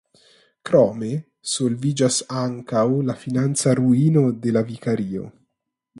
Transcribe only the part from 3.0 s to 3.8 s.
la financa